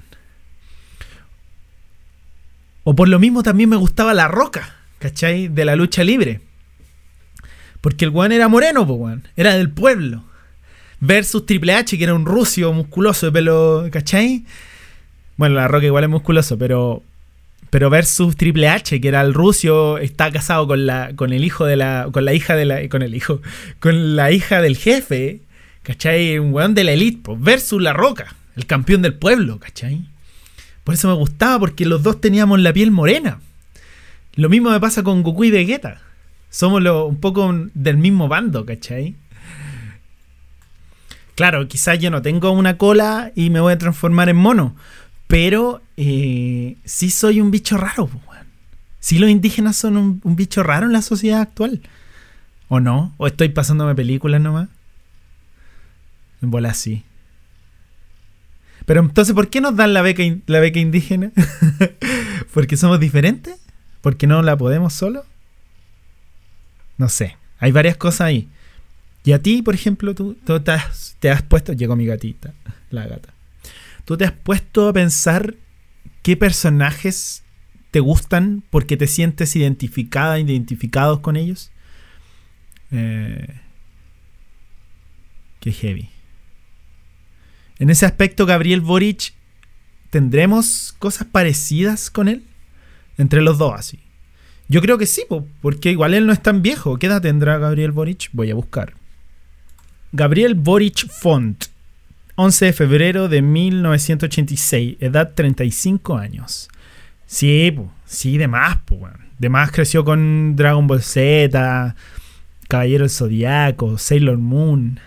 O 2.85 2.95
por 2.95 3.09
lo 3.09 3.19
mismo 3.19 3.43
también 3.43 3.71
me 3.71 3.77
gustaba 3.77 4.15
La 4.15 4.29
Roca, 4.29 4.77
¿cachai? 4.99 5.49
De 5.49 5.65
la 5.65 5.77
lucha 5.77 6.05
libre. 6.05 6.41
Porque 7.81 8.05
el 8.05 8.11
weón 8.11 8.33
era 8.33 8.49
moreno. 8.49 8.87
Era 9.37 9.55
del 9.55 9.71
pueblo. 9.71 10.25
Versus 11.01 11.45
Triple 11.45 11.75
H, 11.75 11.99
que 11.99 12.05
era 12.05 12.15
un 12.15 12.25
rucio 12.25 12.73
musculoso 12.73 13.27
de 13.27 13.33
pelo, 13.33 13.89
¿cachai? 13.91 14.45
Bueno, 15.37 15.57
La 15.57 15.69
Roca 15.69 15.87
igual 15.87 16.05
es 16.05 16.11
musculoso, 16.11 16.57
pero 16.57 17.03
pero 17.71 17.91
versus 17.91 18.37
Triple 18.37 18.69
H, 18.69 19.01
que 19.01 19.09
era 19.09 19.21
el 19.21 19.35
ruso, 19.35 19.99
está 19.99 20.31
casado 20.31 20.67
con 20.67 20.87
la, 20.87 21.13
con 21.17 21.33
el 21.33 21.45
hijo 21.45 21.65
de 21.65 21.77
la, 21.77 22.09
con 22.13 22.25
la 22.25 22.35
hija 22.35 22.55
de 22.55 22.65
la, 22.65 22.89
con 22.89 23.03
el 23.03 23.15
hijo, 23.15 23.41
con 23.81 24.17
la 24.17 24.31
hija 24.31 24.63
del 24.63 24.77
jefe, 24.77 25.41
¿cachai? 25.83 26.39
Un 26.39 26.53
weón 26.53 26.75
de 26.75 26.85
la 26.85 26.93
elite, 26.93 27.33
versus 27.39 27.83
La 27.83 27.93
Roca, 27.93 28.35
el 28.57 28.67
campeón 28.67 29.03
del 29.03 29.15
pueblo, 29.15 29.59
¿cachai? 29.59 30.07
Por 30.85 30.95
eso 30.95 31.09
me 31.09 31.15
gustaba, 31.15 31.59
porque 31.59 31.87
los 31.87 32.03
dos 32.03 32.21
teníamos 32.21 32.61
la 32.61 32.73
piel 32.73 32.91
morena. 32.91 33.41
Lo 34.35 34.49
mismo 34.49 34.71
me 34.71 34.81
pasa 34.81 35.03
con 35.03 35.23
Goku 35.23 35.45
y 35.45 35.51
Vegeta. 35.51 36.01
Somos 36.51 36.83
un 36.85 37.21
poco 37.21 37.53
del 37.75 37.97
mismo 37.97 38.29
bando, 38.29 38.65
¿cachai? 38.65 39.17
Claro, 41.35 41.67
quizás 41.67 41.99
yo 41.99 42.11
no 42.11 42.23
tengo 42.23 42.51
una 42.53 42.77
cola 42.77 43.33
y 43.35 43.51
me 43.51 43.61
voy 43.61 43.73
a 43.73 43.79
transformar 43.79 44.29
en 44.29 44.37
mono. 44.37 44.77
Pero 45.35 45.83
eh, 45.97 46.77
sí 46.85 47.11
soy 47.11 47.41
un 47.41 47.51
bicho 47.51 47.77
raro. 47.77 48.09
Sí 49.01 49.19
los 49.19 49.29
indígenas 49.29 49.77
son 49.77 49.97
un, 49.97 50.37
bicho 50.37 50.63
raro 50.63 50.87
en 50.87 50.93
la 50.93 51.03
sociedad 51.03 51.41
actual. 51.41 51.81
¿O 52.69 52.79
no? 52.79 53.13
¿O 53.17 53.27
estoy 53.27 53.49
pasándome 53.49 53.97
películas 53.97 54.41
nomás? 54.41 54.69
En 56.41 56.53
bola 56.53 56.73
sí. 56.73 57.03
Pero 58.87 59.01
entonces, 59.01 59.35
¿por 59.35 59.51
qué 59.51 59.61
nos 59.61 59.75
dan 59.75 59.93
la 59.93 60.03
beca, 60.03 60.23
la 60.47 60.61
beca 60.61 60.79
indígena? 60.79 61.33
¿Porque 62.55 62.77
somos 62.77 63.01
diferentes? 63.01 63.57
¿Porque 64.03 64.29
no 64.29 64.41
la 64.41 64.57
podemos 64.57 64.93
solo? 64.93 65.27
No 66.97 67.09
sé. 67.09 67.37
Hay 67.59 67.73
varias 67.73 67.97
cosas 67.97 68.21
ahí. 68.21 68.49
Y 69.25 69.33
a 69.33 69.43
ti, 69.43 69.63
por 69.63 69.75
ejemplo, 69.75 70.15
tú, 70.15 70.37
te 70.45 71.31
has 71.31 71.43
puesto. 71.43 71.73
Llegó 71.73 71.97
mi 71.97 72.07
gatita, 72.07 72.55
la 72.91 73.09
gata. 73.09 73.34
¿Tú 74.05 74.17
te 74.17 74.25
has 74.25 74.33
puesto 74.33 74.89
a 74.89 74.93
pensar 74.93 75.55
qué 76.23 76.37
personajes 76.37 77.43
te 77.91 78.01
gustan 78.01 78.63
porque 78.71 78.97
te 78.97 79.07
sientes 79.07 79.57
identificada, 79.57 80.39
identificados 80.39 81.21
con 81.21 81.37
ellos? 81.37 81.71
Eh, 82.91 83.61
qué 85.61 85.73
heavy. 85.73 86.11
En 87.79 87.91
ese 87.91 88.07
aspecto, 88.07 88.47
Gabriel 88.47 88.81
Boric, 88.81 89.33
¿tendremos 90.11 90.95
cosas 90.99 91.27
parecidas 91.27 92.11
con 92.11 92.29
él? 92.29 92.45
Entre 93.17 93.43
los 93.43 93.59
dos, 93.59 93.75
así. 93.77 94.01
Yo 94.69 94.81
creo 94.81 94.99
que 94.99 95.07
sí, 95.07 95.25
porque 95.61 95.91
igual 95.91 96.15
él 96.15 96.27
no 96.27 96.33
es 96.33 96.43
tan 96.43 96.63
viejo. 96.63 96.99
¿Qué 96.99 97.07
edad 97.07 97.23
tendrá 97.23 97.59
Gabriel 97.59 97.93
Boric? 97.93 98.29
Voy 98.33 98.51
a 98.51 98.55
buscar. 98.55 98.95
Gabriel 100.13 100.55
Boric 100.55 101.09
Font, 101.09 101.65
11 102.37 102.65
de 102.67 102.73
febrero 102.73 103.29
de 103.29 103.43
1986, 103.43 104.97
edad 105.01 105.33
35 105.35 106.17
años. 106.17 106.69
Sí, 107.27 107.75
sí, 108.05 108.39
de 108.39 108.49
más, 108.49 108.79
pues, 108.85 109.13
De 109.39 109.49
más 109.49 109.71
creció 109.71 110.05
con 110.05 110.57
Dragon 110.57 110.87
Ball 110.87 111.03
Z, 111.03 111.95
Caballero 112.69 113.05
del 113.05 113.11
Zodiaco, 113.11 113.99
Sailor 113.99 114.39
Moon. 114.39 115.01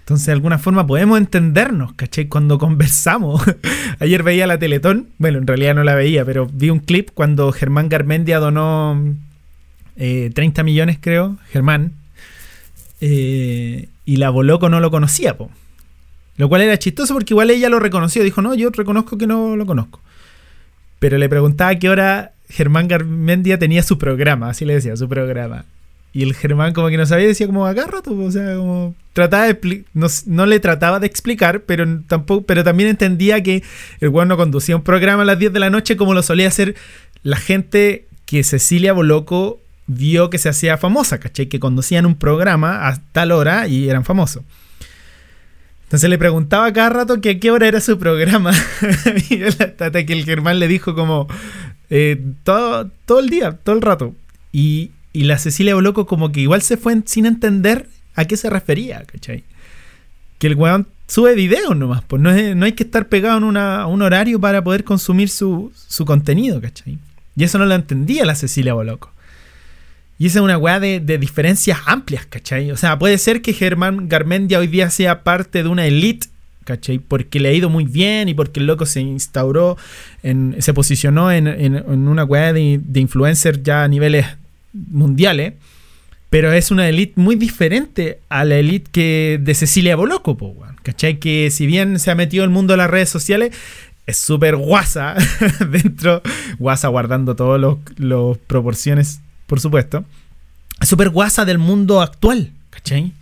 Entonces, 0.00 0.26
de 0.26 0.32
alguna 0.32 0.58
forma 0.58 0.86
podemos 0.86 1.18
entendernos, 1.18 1.92
¿cachai? 1.92 2.28
Cuando 2.28 2.58
conversamos. 2.58 3.42
Ayer 4.00 4.22
veía 4.22 4.46
la 4.46 4.58
Teletón, 4.58 5.08
bueno, 5.18 5.38
en 5.38 5.46
realidad 5.46 5.74
no 5.74 5.84
la 5.84 5.94
veía, 5.94 6.24
pero 6.24 6.46
vi 6.46 6.70
un 6.70 6.80
clip 6.80 7.10
cuando 7.12 7.52
Germán 7.52 7.88
Garmendia 7.88 8.38
donó 8.38 9.14
30 9.96 10.40
eh, 10.42 10.64
millones, 10.64 10.98
creo, 11.00 11.36
Germán. 11.50 11.92
Eh, 13.00 13.88
y 14.06 14.16
la 14.16 14.30
Boloco 14.30 14.68
no 14.68 14.80
lo 14.80 14.90
conocía, 14.90 15.36
po. 15.36 15.50
Lo 16.38 16.48
cual 16.48 16.62
era 16.62 16.78
chistoso 16.78 17.14
porque 17.14 17.34
igual 17.34 17.50
ella 17.50 17.68
lo 17.68 17.80
reconoció. 17.80 18.22
Dijo, 18.22 18.40
no, 18.40 18.54
yo 18.54 18.70
reconozco 18.70 19.18
que 19.18 19.26
no 19.26 19.56
lo 19.56 19.66
conozco. 19.66 20.00
Pero 20.98 21.18
le 21.18 21.28
preguntaba 21.28 21.72
a 21.72 21.78
qué 21.78 21.90
hora 21.90 22.32
Germán 22.48 22.88
Garmendia 22.88 23.58
tenía 23.58 23.82
su 23.82 23.98
programa. 23.98 24.48
Así 24.48 24.64
le 24.64 24.74
decía, 24.74 24.96
su 24.96 25.08
programa. 25.08 25.64
Y 26.12 26.22
el 26.22 26.34
Germán 26.34 26.72
como 26.72 26.88
que 26.88 26.96
no 26.96 27.04
sabía, 27.04 27.26
decía 27.26 27.46
como 27.46 27.66
acá 27.66 27.86
o 28.06 28.30
sea, 28.30 28.56
como 28.56 28.94
trataba 29.12 29.46
de 29.46 29.84
no, 29.92 30.06
no, 30.26 30.46
le 30.46 30.58
trataba 30.58 31.00
de 31.00 31.06
explicar, 31.06 31.62
pero 31.62 31.84
tampoco 32.06 32.46
pero 32.46 32.64
también 32.64 32.88
entendía 32.88 33.42
que 33.42 33.62
el 34.00 34.08
weón 34.08 34.28
no 34.28 34.38
conducía 34.38 34.74
un 34.74 34.82
programa 34.82 35.22
a 35.22 35.26
las 35.26 35.38
10 35.38 35.52
de 35.52 35.60
la 35.60 35.70
noche 35.70 35.96
como 35.96 36.14
lo 36.14 36.22
solía 36.22 36.48
hacer 36.48 36.76
la 37.22 37.36
gente 37.36 38.06
que 38.24 38.42
Cecilia 38.42 38.94
Boloco 38.94 39.60
vio 39.86 40.30
que 40.30 40.38
se 40.38 40.48
hacía 40.48 40.78
famosa, 40.78 41.18
¿cachai? 41.18 41.46
Que 41.46 41.60
conducían 41.60 42.06
un 42.06 42.14
programa 42.14 42.88
a 42.88 43.00
tal 43.12 43.32
hora 43.32 43.68
y 43.68 43.88
eran 43.88 44.04
famosos. 44.04 44.44
Entonces 45.88 46.10
le 46.10 46.18
preguntaba 46.18 46.70
cada 46.74 46.90
rato 46.90 47.22
que 47.22 47.30
a 47.30 47.40
qué 47.40 47.50
hora 47.50 47.66
era 47.66 47.80
su 47.80 47.98
programa. 47.98 48.52
y 49.30 49.42
hasta 49.42 49.90
que 50.04 50.12
el 50.12 50.26
Germán 50.26 50.58
le 50.58 50.68
dijo 50.68 50.94
como 50.94 51.26
eh, 51.88 52.22
todo, 52.44 52.90
todo 53.06 53.20
el 53.20 53.30
día, 53.30 53.52
todo 53.52 53.74
el 53.74 53.80
rato. 53.80 54.14
Y, 54.52 54.90
la 55.14 55.38
Cecilia 55.38 55.74
Boloco 55.74 56.06
como 56.06 56.30
que 56.30 56.40
igual 56.40 56.62
se 56.62 56.76
fue 56.76 56.94
sin 57.06 57.26
entender 57.26 57.88
a 58.14 58.26
qué 58.26 58.36
se 58.36 58.50
refería, 58.50 59.02
¿cachai? 59.04 59.42
Que 60.38 60.46
el 60.46 60.54
weón 60.54 60.86
sube 61.08 61.34
videos 61.34 61.74
nomás, 61.74 62.04
pues 62.04 62.22
no, 62.22 62.30
no 62.54 62.66
hay 62.66 62.72
que 62.72 62.84
estar 62.84 63.08
pegado 63.08 63.38
en 63.38 63.56
a 63.56 63.86
un 63.86 64.02
horario 64.02 64.38
para 64.38 64.62
poder 64.62 64.84
consumir 64.84 65.28
su, 65.28 65.72
su 65.74 66.04
contenido, 66.04 66.60
¿cachai? 66.60 66.98
Y 67.34 67.42
eso 67.42 67.58
no 67.58 67.66
lo 67.66 67.74
entendía 67.74 68.24
la 68.26 68.36
Cecilia 68.36 68.74
Boloco. 68.74 69.10
Y 70.18 70.26
esa 70.26 70.40
es 70.40 70.44
una 70.44 70.58
weá 70.58 70.80
de, 70.80 71.00
diferencias 71.18 71.78
amplias, 71.86 72.26
¿cachai? 72.26 72.72
O 72.72 72.76
sea, 72.76 72.98
puede 72.98 73.18
ser 73.18 73.40
que 73.40 73.52
Germán 73.52 74.08
Garmendia 74.08 74.58
hoy 74.58 74.66
día 74.66 74.90
sea 74.90 75.22
parte 75.22 75.62
de 75.62 75.68
una 75.68 75.86
elite, 75.86 76.26
¿cachai? 76.64 76.98
Porque 76.98 77.38
le 77.38 77.50
ha 77.50 77.52
ido 77.52 77.70
muy 77.70 77.84
bien 77.84 78.28
y 78.28 78.34
porque 78.34 78.58
el 78.58 78.66
loco 78.66 78.84
se 78.84 79.00
instauró, 79.00 79.76
en, 80.24 80.56
se 80.58 80.74
posicionó 80.74 81.30
en, 81.30 81.46
una 81.86 82.24
weá 82.24 82.52
de, 82.52 82.80
influencer 82.94 83.62
ya 83.62 83.84
a 83.84 83.88
niveles 83.88 84.26
mundiales. 84.72 85.54
Pero 86.30 86.52
es 86.52 86.70
una 86.70 86.88
elite 86.88 87.14
muy 87.16 87.36
diferente 87.36 88.18
a 88.28 88.44
la 88.44 88.56
elite 88.56 88.90
que 88.90 89.40
de 89.40 89.54
Cecilia 89.54 89.96
Boloco, 89.96 90.36
¿cachai? 90.82 91.20
Que 91.20 91.50
si 91.52 91.66
bien 91.66 91.98
se 92.00 92.10
ha 92.10 92.16
metido 92.16 92.42
el 92.42 92.50
mundo 92.50 92.72
de 92.72 92.78
las 92.78 92.90
redes 92.90 93.08
sociales, 93.08 93.54
es 94.04 94.18
súper 94.18 94.56
guasa 94.56 95.14
dentro, 95.70 96.22
guasa 96.58 96.88
guardando 96.88 97.36
todas 97.36 97.78
las 97.96 98.38
proporciones 98.46 99.20
por 99.48 99.60
supuesto, 99.60 100.04
es 100.80 100.88
súper 100.88 101.08
guasa 101.08 101.44
del 101.44 101.58
mundo 101.58 102.00
actual, 102.00 102.52
¿cachai? 102.70 103.12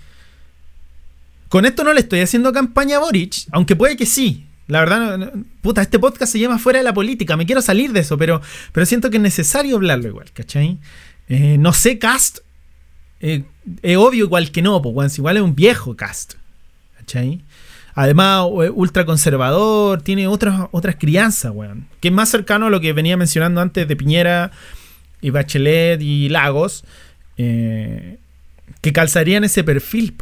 Con 1.49 1.65
esto 1.65 1.85
no 1.85 1.95
le 1.95 2.01
estoy 2.01 2.21
haciendo 2.21 2.53
campaña 2.53 2.97
a 2.97 3.01
Boric, 3.01 3.47
aunque 3.53 3.77
puede 3.77 3.97
que 3.97 4.05
sí. 4.05 4.45
La 4.67 4.81
verdad, 4.81 5.33
puta, 5.63 5.81
este 5.81 6.01
podcast 6.01 6.33
se 6.33 6.41
llama 6.41 6.59
Fuera 6.59 6.81
de 6.81 6.85
la 6.85 6.93
Política, 6.93 7.37
me 7.37 7.47
quiero 7.47 7.63
salir 7.63 7.93
de 7.93 8.01
eso, 8.01 8.19
pero, 8.19 8.43
pero 8.73 8.85
siento 8.85 9.09
que 9.09 9.19
es 9.19 9.23
necesario 9.23 9.77
hablarlo 9.77 10.09
igual, 10.09 10.33
¿cachai? 10.33 10.79
Eh, 11.29 11.57
no 11.59 11.73
sé, 11.73 12.01
Cast, 12.01 12.41
eh, 13.21 13.45
es 13.83 13.97
obvio 13.97 14.25
igual 14.25 14.51
que 14.51 14.63
no, 14.63 14.83
pues, 14.83 15.17
igual 15.19 15.37
es 15.37 15.43
un 15.45 15.55
viejo 15.55 15.95
Cast, 15.95 16.35
¿cachai? 16.99 17.41
Además, 17.95 18.47
eh, 18.65 18.71
ultra 18.71 19.07
conservador, 19.07 20.03
tiene 20.03 20.27
otras, 20.27 20.69
otras 20.73 20.97
crianzas, 20.97 21.53
weón. 21.55 21.87
Que 22.01 22.09
es 22.09 22.15
más 22.15 22.29
cercano 22.29 22.67
a 22.67 22.71
lo 22.71 22.81
que 22.81 22.93
venía 22.93 23.17
mencionando 23.17 23.61
antes 23.61 23.87
de 23.87 23.97
Piñera 23.97 24.51
y 25.27 25.31
Bachelet 25.31 26.01
y 26.01 26.29
Lagos, 26.29 26.85
eh, 27.37 28.19
que 28.81 28.93
calzarían 28.93 29.43
ese 29.43 29.65
perfil, 29.65 30.15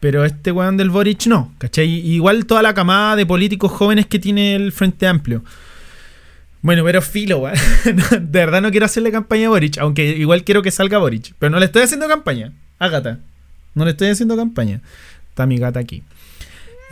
pero 0.00 0.26
este 0.26 0.52
weón 0.52 0.76
del 0.76 0.90
Boric 0.90 1.26
no, 1.28 1.54
¿cachai? 1.56 1.88
Igual 1.88 2.44
toda 2.44 2.60
la 2.60 2.74
camada 2.74 3.16
de 3.16 3.24
políticos 3.24 3.72
jóvenes 3.72 4.06
que 4.06 4.18
tiene 4.18 4.54
el 4.54 4.70
Frente 4.72 5.06
Amplio. 5.06 5.42
Bueno, 6.60 6.84
pero 6.84 7.00
filo, 7.00 7.38
weón. 7.38 7.56
de 8.20 8.38
verdad 8.38 8.60
no 8.60 8.70
quiero 8.70 8.84
hacerle 8.84 9.10
campaña 9.10 9.46
a 9.46 9.50
Boric, 9.50 9.78
aunque 9.78 10.04
igual 10.04 10.44
quiero 10.44 10.60
que 10.60 10.70
salga 10.70 10.98
Boric, 10.98 11.32
pero 11.38 11.48
no 11.48 11.58
le 11.58 11.64
estoy 11.64 11.80
haciendo 11.80 12.06
campaña. 12.06 12.52
A 12.78 12.88
gata. 12.88 13.20
No 13.74 13.86
le 13.86 13.92
estoy 13.92 14.08
haciendo 14.08 14.36
campaña. 14.36 14.82
Está 15.30 15.46
mi 15.46 15.56
gata 15.56 15.80
aquí. 15.80 16.02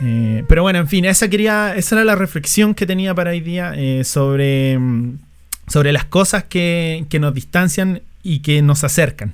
Eh, 0.01 0.43
pero 0.47 0.63
bueno, 0.63 0.79
en 0.79 0.87
fin, 0.87 1.05
esa 1.05 1.29
quería, 1.29 1.75
esa 1.75 1.97
era 1.97 2.03
la 2.03 2.15
reflexión 2.15 2.73
que 2.73 2.87
tenía 2.87 3.13
para 3.13 3.29
hoy 3.29 3.41
día 3.41 3.73
eh, 3.75 4.03
sobre 4.03 4.79
mm, 4.79 5.19
sobre 5.67 5.91
las 5.91 6.05
cosas 6.05 6.45
que, 6.45 7.05
nos 7.19 7.33
distancian 7.33 8.01
y 8.23 8.39
que 8.39 8.61
nos 8.61 8.83
acercan. 8.83 9.33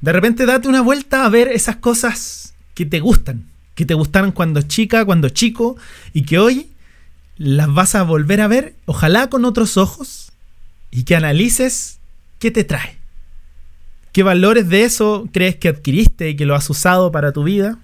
De 0.00 0.12
repente 0.12 0.46
date 0.46 0.68
una 0.68 0.80
vuelta 0.80 1.24
a 1.24 1.28
ver 1.28 1.48
esas 1.48 1.76
cosas 1.76 2.54
que 2.74 2.86
te 2.86 3.00
gustan, 3.00 3.44
que 3.74 3.84
te 3.84 3.94
gustaron 3.94 4.32
cuando 4.32 4.62
chica, 4.62 5.04
cuando 5.04 5.28
chico, 5.28 5.76
y 6.12 6.22
que 6.22 6.38
hoy 6.38 6.70
las 7.36 7.72
vas 7.72 7.94
a 7.94 8.02
volver 8.02 8.40
a 8.40 8.48
ver, 8.48 8.74
ojalá 8.86 9.28
con 9.28 9.44
otros 9.44 9.76
ojos, 9.76 10.32
y 10.90 11.02
que 11.04 11.16
analices 11.16 11.98
qué 12.38 12.50
te 12.50 12.64
trae. 12.64 12.98
¿Qué 14.12 14.22
valores 14.22 14.68
de 14.68 14.84
eso 14.84 15.28
crees 15.32 15.56
que 15.56 15.68
adquiriste 15.68 16.30
y 16.30 16.36
que 16.36 16.46
lo 16.46 16.54
has 16.54 16.68
usado 16.68 17.12
para 17.12 17.32
tu 17.32 17.44
vida? 17.44 17.78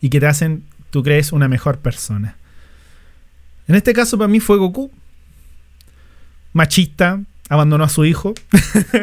Y 0.00 0.08
que 0.08 0.20
te 0.20 0.26
hacen, 0.26 0.64
tú 0.90 1.02
crees, 1.02 1.32
una 1.32 1.48
mejor 1.48 1.78
persona. 1.78 2.36
En 3.66 3.74
este 3.74 3.92
caso 3.92 4.18
para 4.18 4.28
mí 4.28 4.38
fue 4.38 4.56
Goku 4.56 4.90
machista, 6.52 7.20
abandonó 7.48 7.84
a 7.84 7.88
su 7.88 8.04
hijo, 8.04 8.34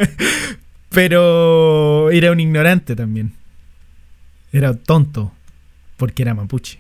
pero 0.90 2.10
era 2.12 2.32
un 2.32 2.40
ignorante 2.40 2.96
también. 2.96 3.34
Era 4.52 4.74
tonto, 4.74 5.34
porque 5.98 6.24
era 6.24 6.34
mapuche. 6.34 6.80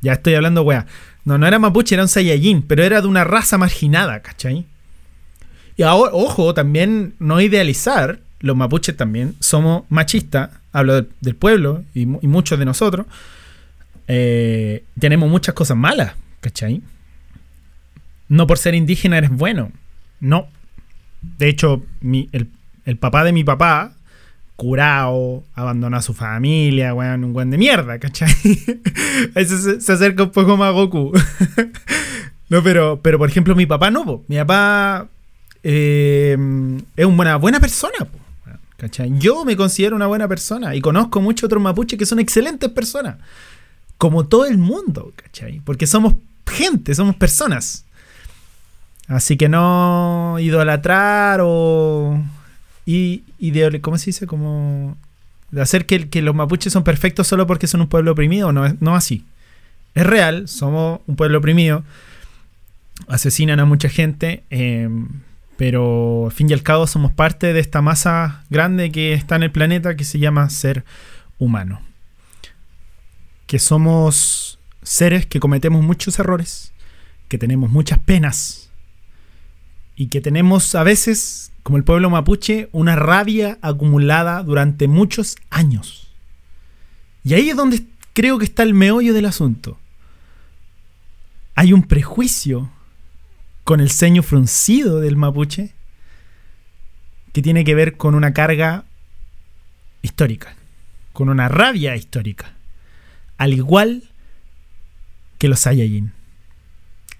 Ya 0.00 0.12
estoy 0.14 0.34
hablando, 0.34 0.62
weá. 0.62 0.86
No, 1.24 1.36
no 1.36 1.46
era 1.46 1.58
mapuche, 1.58 1.94
era 1.94 2.04
un 2.04 2.08
Saiyajin, 2.08 2.62
pero 2.62 2.84
era 2.84 3.00
de 3.00 3.08
una 3.08 3.24
raza 3.24 3.58
marginada, 3.58 4.22
¿cachai? 4.22 4.64
Y 5.76 5.82
ahora, 5.82 6.12
ojo, 6.14 6.54
también 6.54 7.14
no 7.18 7.40
idealizar, 7.40 8.20
los 8.40 8.56
mapuches 8.56 8.96
también 8.96 9.34
somos 9.40 9.82
machistas, 9.88 10.50
hablo 10.72 11.06
del, 11.20 11.36
pueblo 11.36 11.84
y, 11.94 12.06
muchos 12.06 12.58
de 12.58 12.64
nosotros, 12.64 13.06
eh, 14.06 14.84
tenemos 14.98 15.28
muchas 15.28 15.54
cosas 15.54 15.76
malas, 15.76 16.14
¿cachai? 16.40 16.82
No 18.28 18.46
por 18.46 18.58
ser 18.58 18.74
indígena 18.74 19.18
eres 19.18 19.30
bueno, 19.30 19.72
no. 20.20 20.48
De 21.22 21.48
hecho, 21.48 21.82
el, 22.02 22.48
el 22.84 22.96
papá 22.96 23.24
de 23.24 23.32
mi 23.32 23.44
papá 23.44 23.92
curado, 24.58 25.44
abandona 25.54 25.98
a 25.98 26.02
su 26.02 26.14
familia, 26.14 26.92
weón, 26.92 27.22
un 27.22 27.32
buen 27.32 27.48
de 27.48 27.56
mierda, 27.56 28.00
¿cachai? 28.00 28.28
Ahí 29.36 29.44
se, 29.46 29.92
acerca 29.92 30.24
un 30.24 30.32
poco 30.32 30.56
más 30.56 30.70
a 30.70 30.70
Goku. 30.72 31.12
no, 32.48 32.60
pero, 32.64 32.98
pero 33.00 33.18
por 33.18 33.28
ejemplo, 33.28 33.54
mi 33.54 33.66
papá 33.66 33.92
no, 33.92 34.24
mi 34.26 34.34
papá 34.34 35.06
eh, 35.62 36.36
es 36.96 37.06
una 37.06 37.36
buena 37.36 37.60
persona, 37.60 37.98
¿cachai? 38.76 39.16
Yo 39.20 39.44
me 39.44 39.56
considero 39.56 39.94
una 39.94 40.08
buena 40.08 40.26
persona 40.26 40.74
y 40.74 40.80
conozco 40.80 41.20
muchos 41.20 41.44
otros 41.44 41.62
mapuches 41.62 41.96
que 41.96 42.04
son 42.04 42.18
excelentes 42.18 42.68
personas, 42.68 43.18
como 43.96 44.26
todo 44.26 44.44
el 44.44 44.58
mundo, 44.58 45.12
¿cachai? 45.14 45.60
Porque 45.64 45.86
somos 45.86 46.14
gente, 46.48 46.96
somos 46.96 47.14
personas. 47.14 47.84
Así 49.08 49.38
que 49.38 49.48
no 49.48 50.36
idolatrar 50.38 51.40
o 51.42 52.22
y, 52.90 53.22
¿cómo 53.82 53.98
se 53.98 54.06
dice? 54.06 54.26
Como 54.26 54.96
de 55.50 55.60
hacer 55.60 55.84
que, 55.84 56.08
que, 56.08 56.22
los 56.22 56.34
mapuches 56.34 56.72
son 56.72 56.84
perfectos 56.84 57.26
solo 57.26 57.46
porque 57.46 57.66
son 57.66 57.82
un 57.82 57.88
pueblo 57.88 58.12
oprimido, 58.12 58.50
no, 58.52 58.76
no 58.80 58.96
así. 58.96 59.26
Es 59.94 60.06
real, 60.06 60.48
somos 60.48 61.00
un 61.06 61.16
pueblo 61.16 61.38
oprimido, 61.38 61.84
asesinan 63.08 63.60
a 63.60 63.66
mucha 63.66 63.90
gente, 63.90 64.44
em, 64.48 65.08
pero 65.58 66.26
al 66.26 66.32
fin 66.32 66.48
y 66.48 66.54
al 66.54 66.62
cabo 66.62 66.86
somos 66.86 67.12
parte 67.12 67.52
de 67.52 67.60
esta 67.60 67.82
masa 67.82 68.44
grande 68.48 68.90
que 68.90 69.12
está 69.12 69.36
en 69.36 69.42
el 69.42 69.50
planeta 69.50 69.94
que 69.94 70.04
se 70.04 70.18
llama 70.18 70.48
ser 70.48 70.84
humano. 71.38 71.82
Que 73.46 73.58
somos 73.58 74.58
seres 74.82 75.26
que 75.26 75.40
cometemos 75.40 75.82
muchos 75.82 76.18
errores, 76.18 76.72
que 77.28 77.36
tenemos 77.36 77.70
muchas 77.70 77.98
penas 77.98 78.67
y 79.98 80.06
que 80.06 80.20
tenemos 80.20 80.76
a 80.76 80.84
veces 80.84 81.50
como 81.64 81.76
el 81.76 81.82
pueblo 81.82 82.08
mapuche, 82.08 82.68
una 82.70 82.94
rabia 82.94 83.58
acumulada 83.62 84.44
durante 84.44 84.86
muchos 84.86 85.36
años. 85.50 86.08
Y 87.24 87.34
ahí 87.34 87.50
es 87.50 87.56
donde 87.56 87.82
creo 88.14 88.38
que 88.38 88.44
está 88.44 88.62
el 88.62 88.74
meollo 88.74 89.12
del 89.12 89.26
asunto. 89.26 89.76
Hay 91.56 91.72
un 91.72 91.82
prejuicio 91.82 92.70
con 93.64 93.80
el 93.80 93.90
ceño 93.90 94.22
fruncido 94.22 95.00
del 95.00 95.16
mapuche 95.16 95.74
que 97.32 97.42
tiene 97.42 97.64
que 97.64 97.74
ver 97.74 97.96
con 97.96 98.14
una 98.14 98.32
carga 98.32 98.84
histórica, 100.00 100.54
con 101.12 101.28
una 101.28 101.48
rabia 101.48 101.96
histórica, 101.96 102.52
al 103.36 103.52
igual 103.52 104.04
que 105.38 105.48
los 105.48 105.58
Saiyajin, 105.58 106.12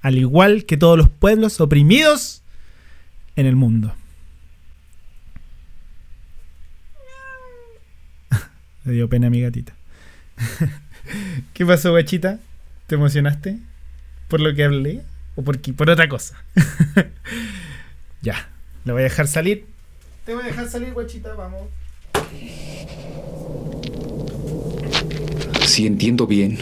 al 0.00 0.16
igual 0.16 0.64
que 0.64 0.76
todos 0.76 0.97
los 0.97 1.08
pueblos 1.08 1.61
oprimidos 1.61 2.42
en 3.38 3.47
el 3.47 3.54
mundo. 3.54 3.95
Me 8.85 8.92
dio 8.92 9.09
pena 9.09 9.30
mi 9.30 9.40
gatita. 9.40 9.73
¿Qué 11.54 11.64
pasó, 11.64 11.92
guachita? 11.92 12.40
¿Te 12.88 12.97
emocionaste? 12.97 13.61
¿Por 14.26 14.40
lo 14.40 14.52
que 14.57 14.64
hablé? 14.64 15.02
¿O 15.37 15.42
por, 15.42 15.61
por 15.76 15.88
otra 15.88 16.09
cosa? 16.09 16.42
ya, 18.23 18.49
la 18.85 18.92
voy 18.92 19.02
a 19.02 19.04
dejar 19.04 19.28
salir. 19.28 19.66
Te 20.26 20.35
voy 20.35 20.42
a 20.42 20.47
dejar 20.47 20.68
salir, 20.68 20.92
guachita, 20.92 21.35
vamos. 21.35 21.68
Si 25.64 25.87
entiendo 25.87 26.26
bien, 26.26 26.59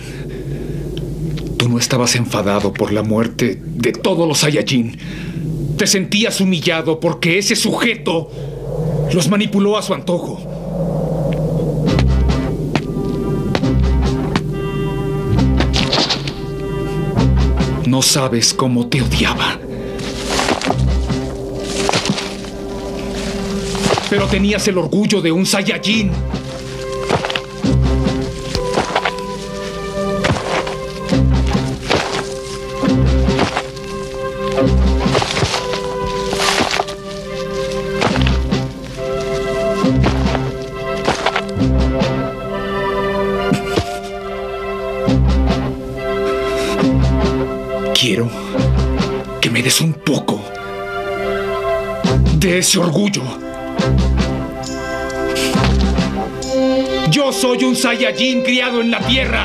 tú 1.58 1.70
no 1.70 1.78
estabas 1.78 2.16
enfadado 2.16 2.74
por 2.74 2.92
la 2.92 3.02
muerte 3.02 3.58
de 3.64 3.92
todos 3.92 4.28
los 4.28 4.40
Saiyajin. 4.40 4.98
Te 5.76 5.86
sentías 5.86 6.40
humillado 6.40 6.98
porque 7.00 7.38
ese 7.38 7.54
sujeto 7.54 8.30
los 9.12 9.28
manipuló 9.28 9.76
a 9.76 9.82
su 9.82 9.92
antojo. 9.92 10.40
No 17.86 18.02
sabes 18.02 18.54
cómo 18.54 18.88
te 18.88 19.02
odiaba. 19.02 19.58
Pero 24.08 24.26
tenías 24.26 24.66
el 24.68 24.78
orgullo 24.78 25.20
de 25.20 25.32
un 25.32 25.44
Saiyajin. 25.44 26.10
Un 49.80 49.92
poco 49.92 50.40
de 52.38 52.58
ese 52.58 52.78
orgullo. 52.78 53.22
Yo 57.10 57.32
soy 57.32 57.64
un 57.64 57.76
Saiyajin 57.76 58.42
criado 58.42 58.80
en 58.80 58.90
la 58.90 59.00
tierra. 59.00 59.44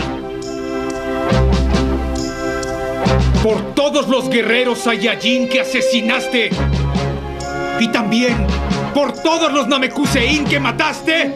Por 3.44 3.74
todos 3.74 4.08
los 4.08 4.30
guerreros 4.30 4.80
Saiyajin 4.80 5.50
que 5.50 5.62
asesinaste. 5.62 6.52
Y 7.80 7.88
también 7.88 8.46
por 8.94 9.14
todos 9.14 9.52
los 9.52 9.68
Namekusein 9.68 10.46
que 10.46 10.60
mataste. 10.60 11.34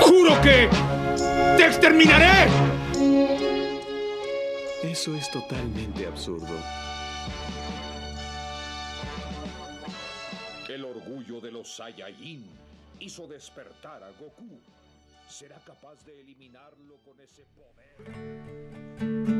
Juro 0.00 0.40
que 0.40 0.68
te 1.56 1.66
exterminaré. 1.66 2.65
Eso 4.96 5.14
es 5.14 5.30
totalmente 5.30 6.06
absurdo. 6.06 6.58
El 10.70 10.86
orgullo 10.86 11.38
de 11.38 11.52
los 11.52 11.76
Saiyajin 11.76 12.46
hizo 12.98 13.26
despertar 13.26 14.02
a 14.02 14.10
Goku. 14.12 14.58
¿Será 15.28 15.58
capaz 15.66 16.02
de 16.06 16.18
eliminarlo 16.18 16.96
con 17.04 17.20
ese 17.20 17.44
poder? 17.44 19.35